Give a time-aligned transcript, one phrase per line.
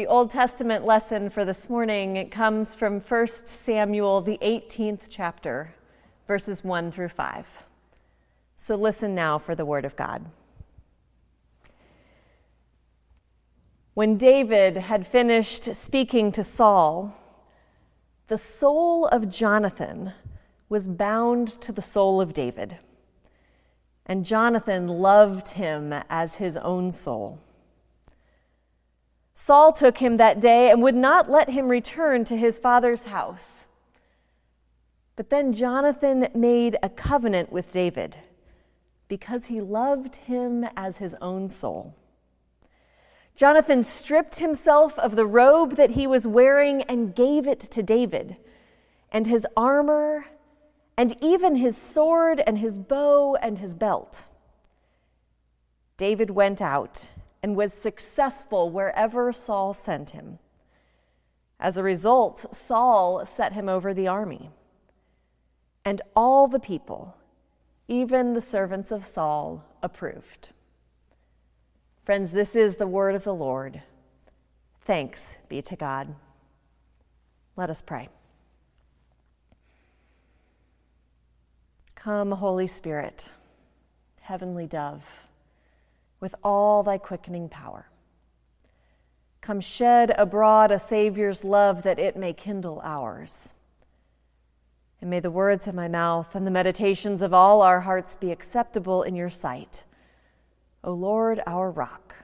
[0.00, 5.74] The Old Testament lesson for this morning comes from 1 Samuel, the 18th chapter,
[6.26, 7.46] verses 1 through 5.
[8.56, 10.24] So listen now for the word of God.
[13.92, 17.14] When David had finished speaking to Saul,
[18.28, 20.14] the soul of Jonathan
[20.70, 22.78] was bound to the soul of David,
[24.06, 27.38] and Jonathan loved him as his own soul.
[29.42, 33.64] Saul took him that day and would not let him return to his father's house.
[35.16, 38.18] But then Jonathan made a covenant with David
[39.08, 41.94] because he loved him as his own soul.
[43.34, 48.36] Jonathan stripped himself of the robe that he was wearing and gave it to David,
[49.10, 50.26] and his armor,
[50.98, 54.26] and even his sword, and his bow, and his belt.
[55.96, 57.10] David went out
[57.42, 60.38] and was successful wherever Saul sent him.
[61.58, 64.50] As a result, Saul set him over the army.
[65.84, 67.16] And all the people,
[67.88, 70.50] even the servants of Saul, approved.
[72.04, 73.82] Friends, this is the word of the Lord.
[74.82, 76.14] Thanks be to God.
[77.56, 78.08] Let us pray.
[81.94, 83.28] Come, Holy Spirit,
[84.20, 85.04] heavenly dove
[86.20, 87.88] with all thy quickening power.
[89.40, 93.50] Come shed abroad a Savior's love that it may kindle ours.
[95.00, 98.30] And may the words of my mouth and the meditations of all our hearts be
[98.30, 99.84] acceptable in your sight,
[100.84, 102.14] O Lord, our rock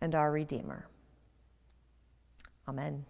[0.00, 0.86] and our Redeemer.
[2.68, 3.04] Amen.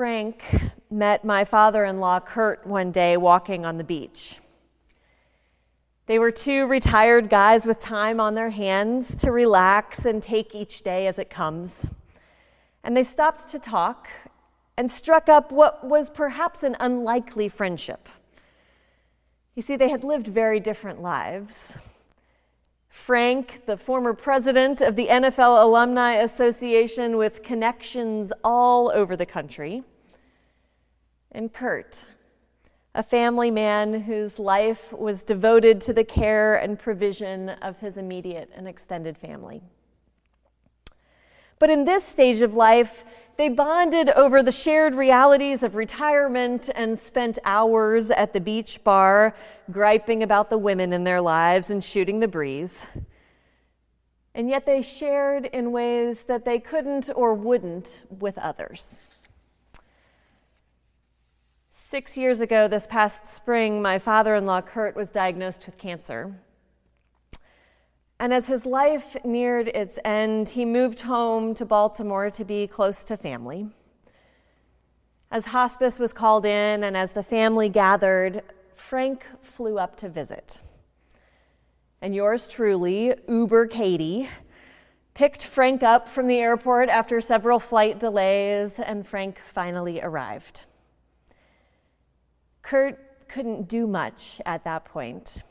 [0.00, 0.42] Frank
[0.90, 4.38] met my father in law, Kurt, one day walking on the beach.
[6.06, 10.82] They were two retired guys with time on their hands to relax and take each
[10.82, 11.86] day as it comes.
[12.82, 14.08] And they stopped to talk
[14.78, 18.08] and struck up what was perhaps an unlikely friendship.
[19.54, 21.76] You see, they had lived very different lives.
[22.88, 29.84] Frank, the former president of the NFL Alumni Association with connections all over the country,
[31.32, 32.04] and Kurt,
[32.94, 38.50] a family man whose life was devoted to the care and provision of his immediate
[38.54, 39.62] and extended family.
[41.58, 43.04] But in this stage of life,
[43.36, 49.34] they bonded over the shared realities of retirement and spent hours at the beach bar
[49.70, 52.86] griping about the women in their lives and shooting the breeze.
[54.34, 58.98] And yet they shared in ways that they couldn't or wouldn't with others.
[61.90, 66.32] Six years ago, this past spring, my father in law, Kurt, was diagnosed with cancer.
[68.20, 73.02] And as his life neared its end, he moved home to Baltimore to be close
[73.02, 73.70] to family.
[75.32, 78.44] As hospice was called in and as the family gathered,
[78.76, 80.60] Frank flew up to visit.
[82.00, 84.28] And yours truly, Uber Katie,
[85.12, 90.66] picked Frank up from the airport after several flight delays, and Frank finally arrived.
[92.62, 95.42] Kurt couldn't do much at that point.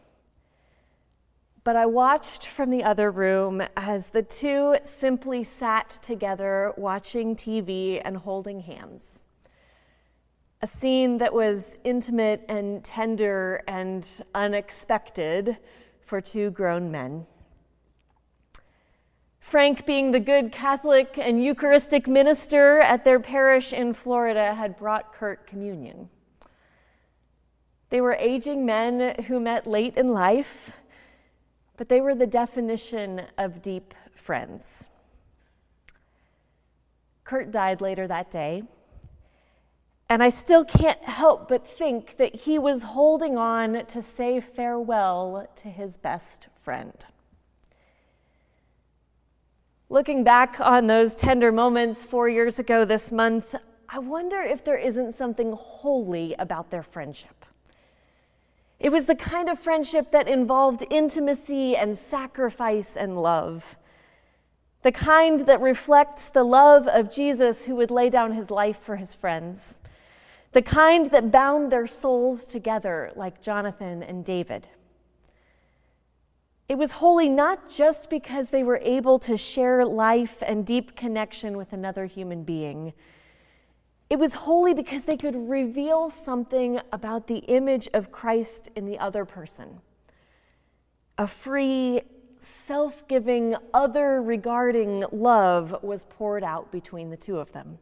[1.64, 8.02] But I watched from the other room as the two simply sat together watching TV
[8.03, 9.24] and holding hands.
[10.62, 15.58] A scene that was intimate and tender and unexpected
[16.02, 17.25] for two grown men.
[19.40, 25.14] Frank, being the good Catholic and Eucharistic minister at their parish in Florida, had brought
[25.14, 26.09] Kurt communion.
[27.89, 30.73] They were aging men who met late in life,
[31.75, 34.88] but they were the definition of deep friends.
[37.23, 38.63] Kurt died later that day,
[40.07, 45.47] and I still can't help but think that he was holding on to say farewell
[45.57, 47.06] to his best friend.
[49.89, 53.56] Looking back on those tender moments four years ago this month,
[53.88, 57.45] I wonder if there isn't something holy about their friendship.
[58.80, 63.78] It was the kind of friendship that involved intimacy and sacrifice and love.
[64.84, 68.96] The kind that reflects the love of Jesus who would lay down his life for
[68.96, 69.80] his friends.
[70.54, 74.68] The kind that bound their souls together like Jonathan and David.
[76.70, 81.58] It was holy not just because they were able to share life and deep connection
[81.58, 82.94] with another human being
[84.09, 88.97] it was holy because they could reveal something about the image of Christ in the
[88.97, 89.81] other person
[91.19, 92.01] a free,
[92.39, 97.77] self giving, other regarding love was poured out between the two of them.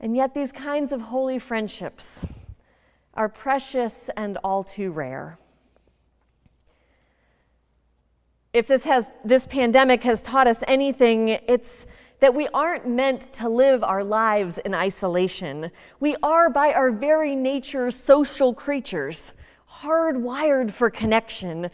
[0.00, 2.24] And yet, these kinds of holy friendships
[3.12, 5.38] are precious and all too rare.
[8.54, 11.86] If this, has, this pandemic has taught us anything, it's
[12.20, 15.70] that we aren't meant to live our lives in isolation.
[16.00, 19.32] We are, by our very nature, social creatures,
[19.80, 21.70] hardwired for connection,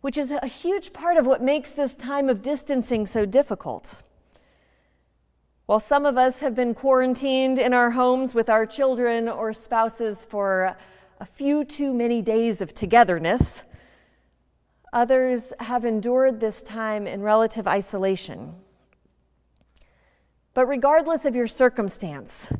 [0.00, 4.02] which is a huge part of what makes this time of distancing so difficult.
[5.66, 10.24] While some of us have been quarantined in our homes with our children or spouses
[10.24, 10.76] for
[11.20, 13.64] a few too many days of togetherness,
[14.92, 18.54] others have endured this time in relative isolation.
[20.56, 22.50] But regardless of your circumstance,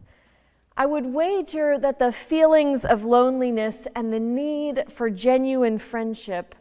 [0.76, 6.54] I would wager that the feelings of loneliness and the need for genuine friendship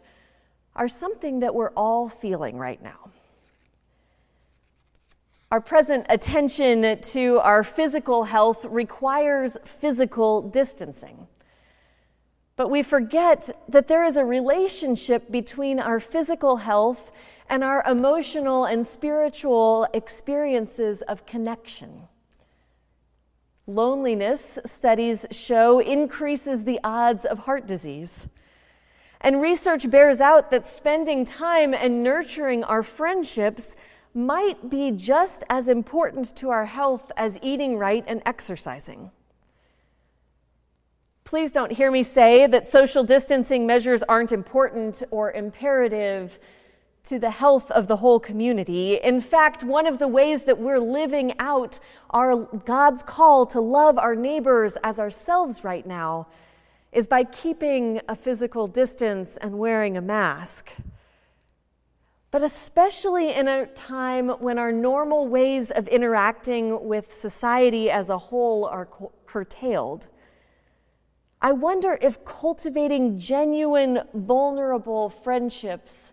[0.78, 3.10] are something that we're all feeling right now.
[5.52, 11.28] Our present attention to our physical health requires physical distancing.
[12.56, 17.12] But we forget that there is a relationship between our physical health
[17.50, 22.08] and our emotional and spiritual experiences of connection.
[23.68, 28.28] Loneliness, studies show, increases the odds of heart disease.
[29.22, 33.76] And research bears out that spending time and nurturing our friendships
[34.14, 39.12] might be just as important to our health as eating right and exercising.
[41.26, 46.40] Please don't hear me say that social distancing measures aren't important or imperative
[47.06, 48.96] to the health of the whole community.
[48.96, 51.80] In fact, one of the ways that we're living out
[52.10, 52.36] our
[52.66, 56.28] God's call to love our neighbors as ourselves right now
[56.92, 60.72] is by keeping a physical distance and wearing a mask
[62.36, 68.18] but especially in a time when our normal ways of interacting with society as a
[68.18, 68.90] whole are
[69.26, 70.10] curtailed.
[71.42, 76.12] I wonder if cultivating genuine, vulnerable friendships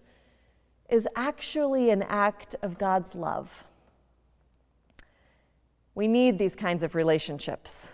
[0.92, 3.64] is actually an act of God's love.
[5.94, 7.90] We need these kinds of relationships.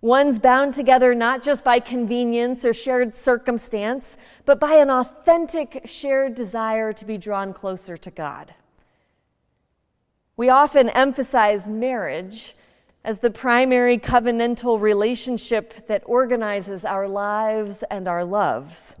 [0.00, 6.36] One's bound together not just by convenience or shared circumstance, but by an authentic shared
[6.36, 8.54] desire to be drawn closer to God.
[10.36, 12.54] We often emphasize marriage
[13.02, 18.94] as the primary covenantal relationship that organizes our lives and our loves.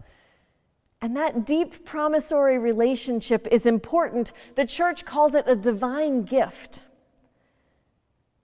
[1.00, 4.32] And that deep promissory relationship is important.
[4.56, 6.82] The church calls it a divine gift.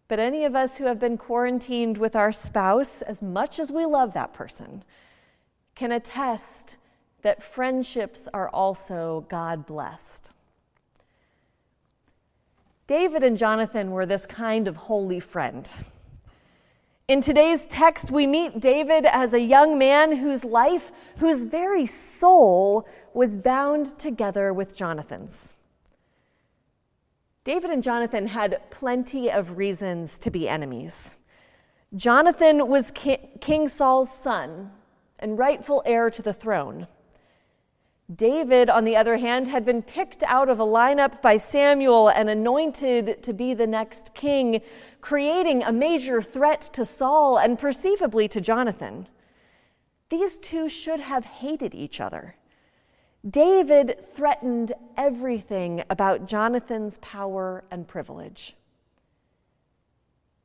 [0.06, 3.84] But any of us who have been quarantined with our spouse, as much as we
[3.84, 4.84] love that person,
[5.74, 6.76] can attest
[7.22, 10.30] that friendships are also God blessed.
[12.86, 15.68] David and Jonathan were this kind of holy friend.
[17.06, 22.88] In today's text, we meet David as a young man whose life, whose very soul,
[23.12, 25.52] was bound together with Jonathan's.
[27.44, 31.16] David and Jonathan had plenty of reasons to be enemies.
[31.94, 34.70] Jonathan was King Saul's son
[35.18, 36.88] and rightful heir to the throne.
[38.12, 42.28] David, on the other hand, had been picked out of a lineup by Samuel and
[42.28, 44.60] anointed to be the next king,
[45.00, 49.08] creating a major threat to Saul and perceivably to Jonathan.
[50.10, 52.36] These two should have hated each other.
[53.28, 58.54] David threatened everything about Jonathan's power and privilege.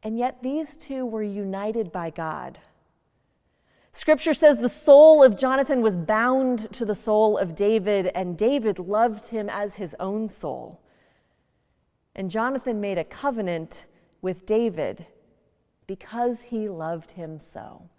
[0.02, 2.58] And yet these two were united by God.
[3.92, 8.80] Scripture says the soul of Jonathan was bound to the soul of David, and David
[8.80, 10.82] loved him as his own soul.
[12.16, 13.86] And Jonathan made a covenant
[14.22, 15.06] with David
[15.88, 17.90] because he loved him so.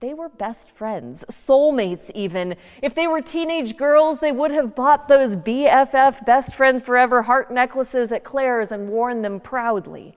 [0.00, 2.56] They were best friends, soulmates, even.
[2.82, 7.52] If they were teenage girls, they would have bought those BFF, best friends forever heart
[7.52, 10.16] necklaces at Claire's and worn them proudly.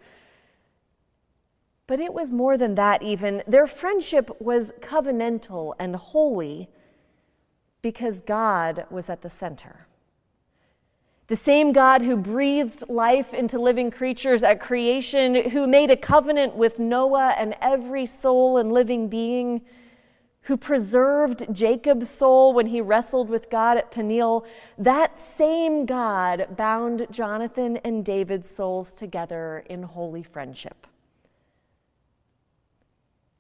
[1.87, 3.43] But it was more than that, even.
[3.47, 6.69] Their friendship was covenantal and holy
[7.81, 9.87] because God was at the center.
[11.27, 16.55] The same God who breathed life into living creatures at creation, who made a covenant
[16.55, 19.61] with Noah and every soul and living being,
[20.41, 24.45] who preserved Jacob's soul when he wrestled with God at Peniel,
[24.77, 30.85] that same God bound Jonathan and David's souls together in holy friendship.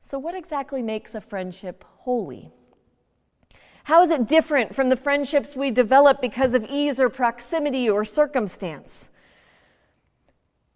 [0.07, 2.51] So, what exactly makes a friendship holy?
[3.85, 8.05] How is it different from the friendships we develop because of ease or proximity or
[8.05, 9.09] circumstance?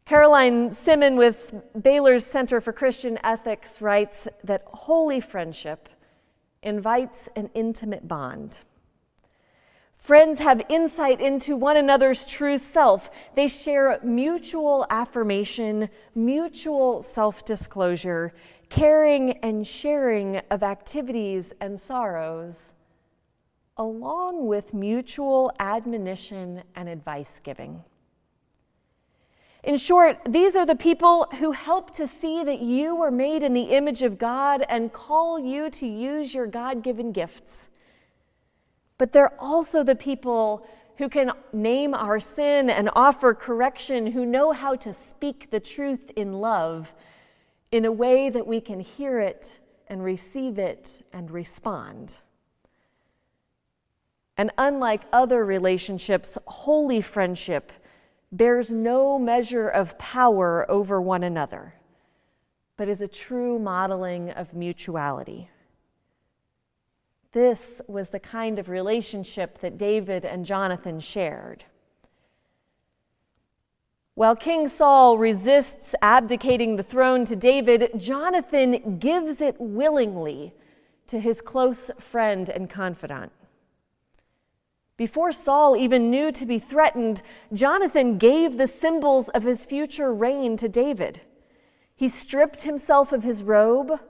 [0.05, 5.89] Caroline Simon with Baylor's Center for Christian Ethics writes that holy friendship
[6.63, 8.57] invites an intimate bond.
[9.93, 13.12] Friends have insight into one another's true self.
[13.36, 18.33] They share mutual affirmation, mutual self disclosure,
[18.69, 22.73] caring and sharing of activities and sorrows
[23.77, 27.81] along with mutual admonition and advice giving.
[29.63, 33.53] In short, these are the people who help to see that you were made in
[33.53, 37.69] the image of God and call you to use your God given gifts.
[38.97, 40.65] But they're also the people
[40.97, 46.11] who can name our sin and offer correction, who know how to speak the truth
[46.15, 46.93] in love
[47.71, 52.17] in a way that we can hear it and receive it and respond.
[54.38, 57.71] And unlike other relationships, holy friendship
[58.31, 61.73] bears no measure of power over one another,
[62.77, 65.49] but is a true modeling of mutuality.
[67.31, 71.65] This was the kind of relationship that David and Jonathan shared.
[74.19, 80.53] While King Saul resists abdicating the throne to David, Jonathan gives it willingly
[81.07, 83.31] to his close friend and confidant.
[84.97, 87.21] Before Saul even knew to be threatened,
[87.53, 91.21] Jonathan gave the symbols of his future reign to David.
[91.95, 94.01] He stripped himself of his robe,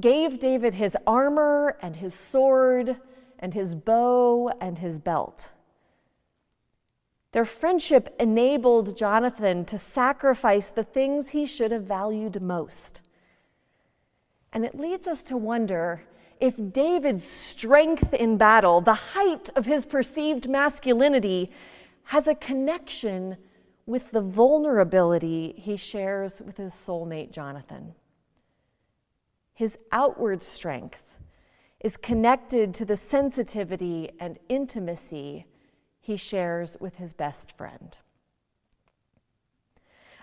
[0.00, 2.96] gave David his armor and his sword
[3.38, 5.50] and his bow and his belt.
[7.32, 13.02] Their friendship enabled Jonathan to sacrifice the things he should have valued most.
[14.52, 16.02] And it leads us to wonder
[16.40, 21.52] if David's strength in battle, the height of his perceived masculinity,
[22.04, 23.36] has a connection
[23.86, 27.94] with the vulnerability he shares with his soulmate Jonathan.
[29.54, 31.16] His outward strength
[31.80, 35.46] is connected to the sensitivity and intimacy
[36.00, 37.96] he shares with his best friend.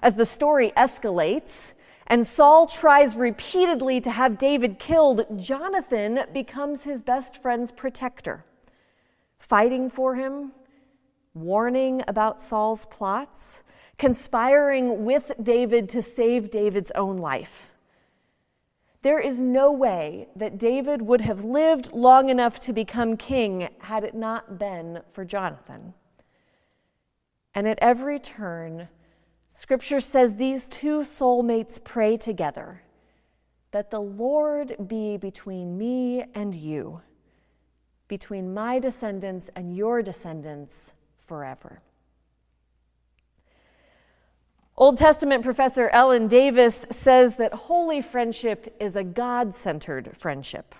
[0.02, 1.74] As the story escalates,
[2.06, 8.46] and Saul tries repeatedly to have David killed, Jonathan becomes his best friend's protector,
[9.40, 10.54] fighting for him,
[11.34, 13.64] warning about Saul's plots,
[13.98, 17.70] conspiring with David to save David's own life.
[19.02, 24.04] There is no way that David would have lived long enough to become king had
[24.04, 25.94] it not been for Jonathan.
[27.54, 28.88] And at every turn,
[29.54, 32.84] Scripture says these two soulmates pray together
[33.72, 37.02] that the Lord be between me and you,
[38.08, 40.92] between my descendants and your descendants
[41.26, 41.82] forever.
[44.80, 50.76] Old Testament professor Ellen Davis says that holy friendship is a God centered friendship.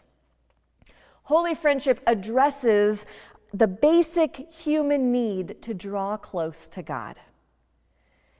[1.24, 3.08] Holy friendship addresses
[3.54, 7.16] the basic human need to draw close to God.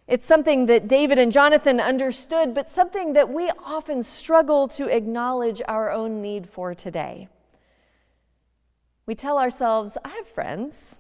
[0.08, 5.62] It's something that David and Jonathan understood, but something that we often struggle to acknowledge
[5.68, 7.30] our own need for today.
[9.08, 11.00] We tell ourselves, I have friends.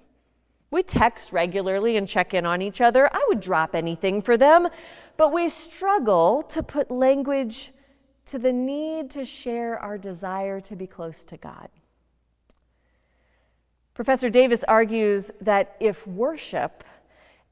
[0.70, 3.10] We text regularly and check in on each other.
[3.14, 4.68] I would drop anything for them.
[5.16, 7.72] But we struggle to put language
[8.26, 11.70] to the need to share our desire to be close to God.
[13.94, 16.84] Professor Davis argues that if worship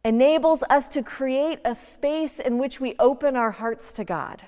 [0.03, 4.43] enables us to create a space in which we open our hearts to God,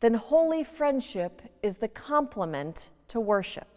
[0.00, 3.75] then holy friendship is the complement to worship.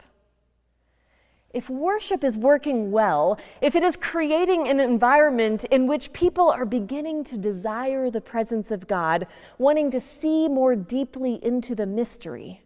[1.52, 6.66] If worship is working well, if it is creating an environment in which people are
[6.66, 9.26] beginning to desire the presence of God,
[9.58, 12.62] wanting to see more deeply into the mystery,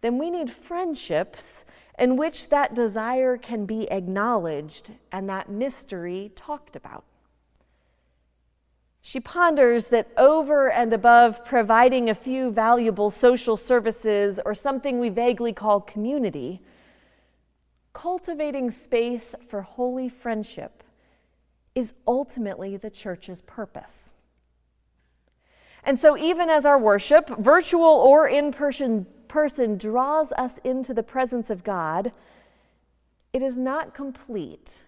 [0.00, 1.64] then we need friendships
[1.98, 7.04] in which that desire can be acknowledged and that mystery talked about.
[9.02, 15.08] She ponders that over and above providing a few valuable social services or something we
[15.08, 16.62] vaguely call community,
[17.92, 20.82] cultivating space for holy friendship
[21.74, 24.10] is ultimately the church's purpose.
[25.84, 31.02] And so, even as our worship, virtual or in person, person draws us into the
[31.02, 32.12] presence of God,
[33.32, 34.84] it is not complete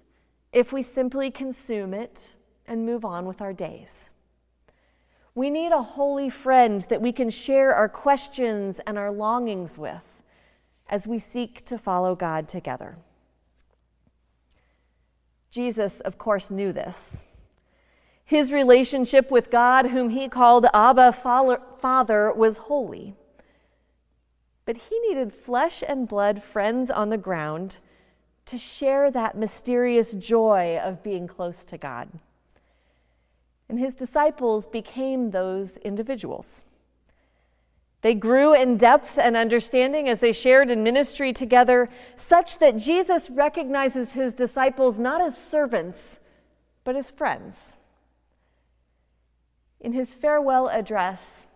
[0.53, 2.35] if we simply consume it
[2.67, 4.11] and move on with our days.
[5.35, 10.14] We need a holy friend that we can share our questions and our longings with,
[10.89, 12.97] as we seek to follow God together.
[15.51, 17.23] Jesus, of course, knew this.
[18.25, 23.15] His relationship with God, whom he called Abba Father, was holy.
[24.67, 27.77] But he needed flesh and blood friends on the ground
[28.47, 32.09] to share that mysterious joy of being close to God.
[33.69, 36.65] And his disciples became those individuals.
[38.05, 43.31] They grew in depth and understanding as they shared in ministry together, such that Jesus
[43.31, 46.21] recognizes his disciples not as servants,
[46.85, 47.77] but as friends.
[49.81, 51.47] In his farewell address,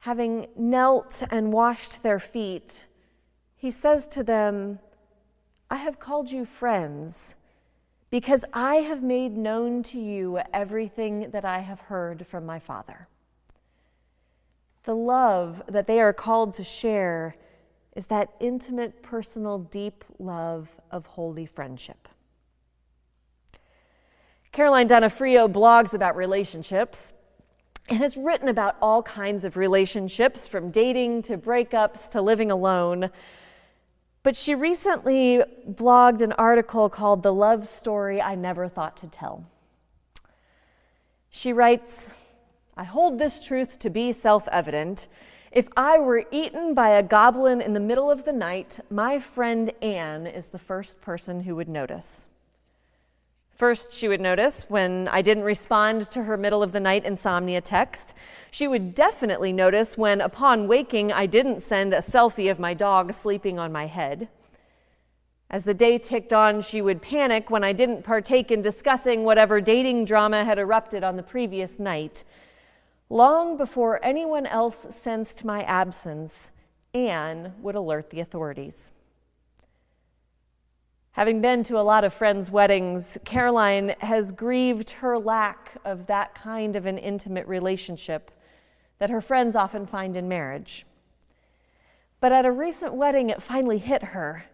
[0.00, 2.84] having knelt and washed their feet,
[3.56, 4.80] he says to them,
[5.70, 7.34] I have called you friends
[8.10, 13.08] because I have made known to you everything that I have heard from my Father.
[14.88, 17.36] The love that they are called to share
[17.94, 22.08] is that intimate, personal, deep love of holy friendship.
[24.50, 27.12] Caroline Donofrio blogs about relationships
[27.90, 33.10] and has written about all kinds of relationships, from dating to breakups to living alone.
[34.22, 39.44] But she recently blogged an article called The Love Story I Never Thought to Tell.
[41.28, 42.14] She writes,
[42.78, 45.08] I hold this truth to be self evident.
[45.50, 49.72] If I were eaten by a goblin in the middle of the night, my friend
[49.82, 52.28] Anne is the first person who would notice.
[53.50, 57.60] First, she would notice when I didn't respond to her middle of the night insomnia
[57.60, 58.14] text.
[58.52, 63.12] She would definitely notice when, upon waking, I didn't send a selfie of my dog
[63.12, 64.28] sleeping on my head.
[65.50, 69.60] As the day ticked on, she would panic when I didn't partake in discussing whatever
[69.60, 72.22] dating drama had erupted on the previous night.
[73.10, 76.50] Long before anyone else sensed my absence,
[76.92, 78.92] Anne would alert the authorities.
[81.12, 86.34] Having been to a lot of friends' weddings, Caroline has grieved her lack of that
[86.34, 88.30] kind of an intimate relationship
[88.98, 90.84] that her friends often find in marriage.
[92.20, 94.44] But at a recent wedding, it finally hit her.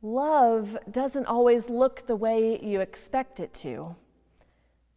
[0.00, 3.96] Love doesn't always look the way you expect it to.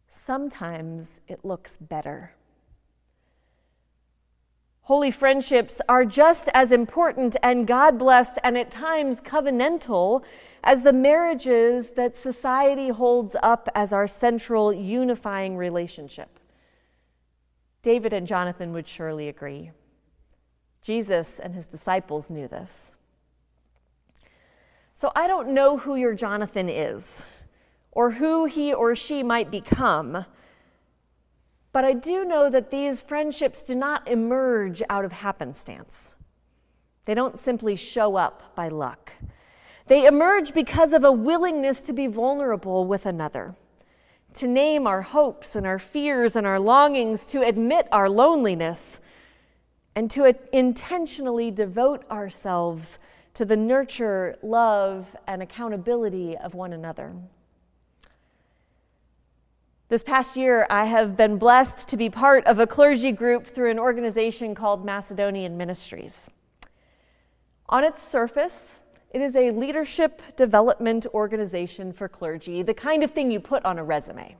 [0.08, 2.34] Sometimes it looks better.
[4.92, 10.22] Holy friendships are just as important and God blessed and at times covenantal
[10.62, 16.38] as the marriages that society holds up as our central unifying relationship.
[17.80, 19.70] David and Jonathan would surely agree.
[20.82, 22.94] Jesus and his disciples knew this.
[24.94, 27.24] So I don't know who your Jonathan is
[27.92, 30.26] or who he or she might become,
[31.72, 36.14] but I do know that these friendships do not emerge out of happenstance.
[37.06, 39.12] They don't simply show up by luck.
[39.86, 43.56] They emerge because of a willingness to be vulnerable with another,
[44.34, 49.00] to name our hopes and our fears and our longings, to admit our loneliness,
[49.94, 52.98] and to intentionally devote ourselves
[53.34, 57.12] to the nurture, love, and accountability of one another.
[59.92, 63.70] This past year, I have been blessed to be part of a clergy group through
[63.70, 66.30] an organization called Macedonian Ministries.
[67.68, 73.30] On its surface, it is a leadership development organization for clergy, the kind of thing
[73.30, 74.34] you put on a resume.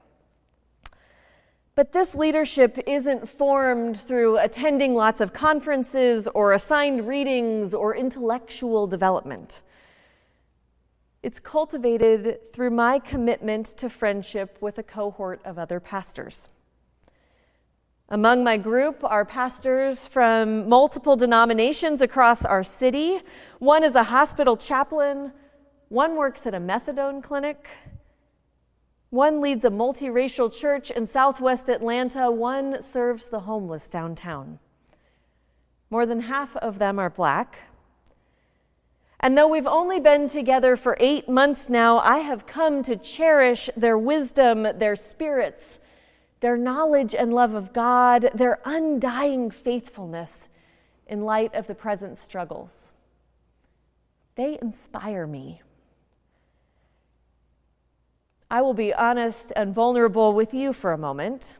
[1.75, 8.87] But this leadership isn't formed through attending lots of conferences or assigned readings or intellectual
[8.87, 9.61] development.
[11.23, 16.51] It's cultivated through my commitment to friendship with a cohort of other pastors.
[18.09, 23.21] Among my group are pastors from multiple denominations across our city.
[23.61, 25.33] One is a hospital chaplain,
[25.89, 27.69] one works at a methadone clinic,
[29.11, 34.59] one leads a multiracial church in southwest Atlanta, one serves the homeless downtown.
[35.89, 37.59] More than half of them are black.
[39.23, 43.71] And though we've only been together for eight months now, I have come to cherish
[43.77, 45.79] their wisdom, their spirits,
[46.41, 50.49] their knowledge and love of God, their undying faithfulness
[51.07, 52.91] in light of the present struggles.
[54.35, 55.63] They inspire me.
[58.51, 61.59] I will be honest and vulnerable with you for a moment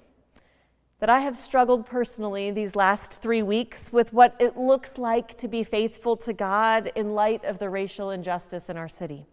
[1.03, 5.49] that I have struggled personally these last three weeks with what it looks like to
[5.49, 9.27] be faithful to God in light of the racial injustice in our city.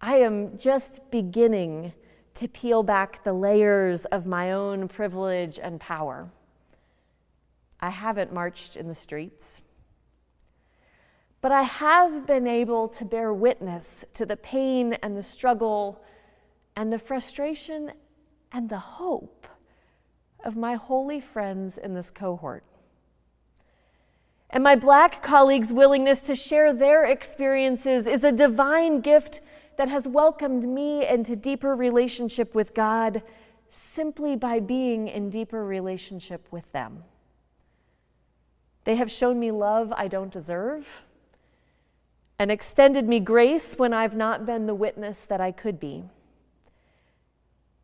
[0.00, 1.92] I am just beginning
[2.34, 6.28] to peel back the layers of my own privilege and power.
[7.78, 9.62] I haven't marched in the streets.
[11.40, 16.02] but I have been able to bear witness to the pain and the struggle
[16.74, 17.92] and the frustration
[18.50, 19.46] and the hope
[20.46, 22.62] of my holy friends in this cohort.
[24.48, 29.40] And my black colleagues' willingness to share their experiences is a divine gift
[29.76, 33.22] that has welcomed me into deeper relationship with God
[33.70, 37.02] simply by being in deeper relationship with them.
[38.84, 40.86] They have shown me love I don't deserve
[42.38, 46.04] and extended me grace when I've not been the witness that I could be.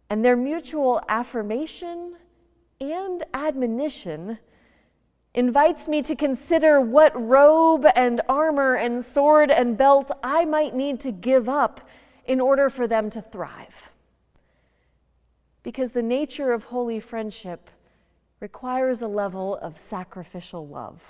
[0.09, 2.17] And their mutual affirmation
[2.83, 4.39] and admonition
[5.35, 10.99] invites me to consider what robe and armor and sword and belt I might need
[11.01, 11.89] to give up
[12.27, 13.93] in order for them to thrive.
[15.63, 17.71] Because the nature of holy friendship
[18.41, 21.01] requires a level of sacrificial love.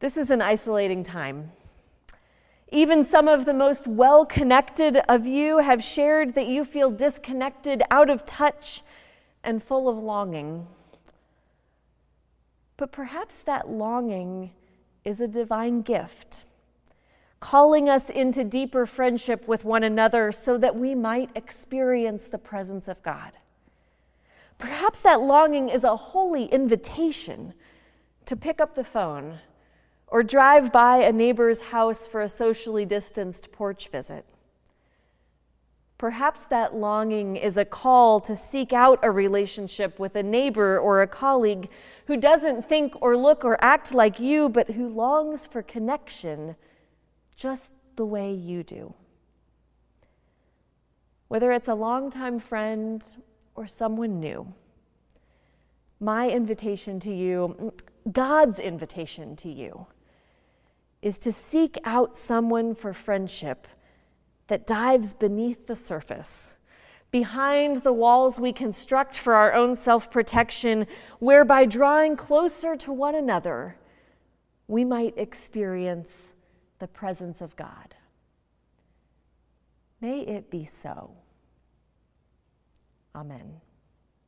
[0.00, 1.52] This is an isolating time.
[2.74, 7.82] Even some of the most well connected of you have shared that you feel disconnected,
[7.90, 8.82] out of touch,
[9.44, 10.66] and full of longing.
[12.78, 14.52] But perhaps that longing
[15.04, 16.44] is a divine gift,
[17.40, 22.88] calling us into deeper friendship with one another so that we might experience the presence
[22.88, 23.32] of God.
[24.56, 27.52] Perhaps that longing is a holy invitation
[28.24, 29.40] to pick up the phone
[30.12, 34.26] or drive by a neighbor's house for a socially distanced porch visit.
[35.96, 41.00] Perhaps that longing is a call to seek out a relationship with a neighbor or
[41.00, 41.70] a colleague
[42.08, 46.56] who doesn't think or look or act like you, but who longs for connection
[47.34, 48.92] just the way you do.
[51.28, 53.02] Whether it's a longtime friend
[53.54, 54.52] or someone new,
[56.00, 57.72] my invitation to you,
[58.12, 59.86] God's invitation to you,
[61.02, 63.66] is to seek out someone for friendship
[64.46, 66.54] that dives beneath the surface,
[67.10, 70.86] behind the walls we construct for our own self protection,
[71.18, 73.76] whereby drawing closer to one another,
[74.68, 76.32] we might experience
[76.78, 77.94] the presence of God.
[80.00, 81.12] May it be so.
[83.14, 83.60] Amen.